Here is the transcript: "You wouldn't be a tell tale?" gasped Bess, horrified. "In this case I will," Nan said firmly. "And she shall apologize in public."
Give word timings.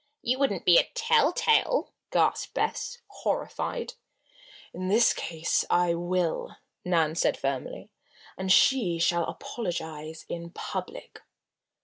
"You 0.23 0.39
wouldn't 0.39 0.65
be 0.65 0.79
a 0.79 0.89
tell 0.95 1.31
tale?" 1.31 1.91
gasped 2.09 2.55
Bess, 2.55 2.97
horrified. 3.05 3.93
"In 4.73 4.87
this 4.87 5.13
case 5.13 5.63
I 5.69 5.93
will," 5.93 6.55
Nan 6.83 7.13
said 7.13 7.37
firmly. 7.37 7.91
"And 8.35 8.51
she 8.51 8.97
shall 8.97 9.25
apologize 9.25 10.25
in 10.27 10.49
public." 10.49 11.21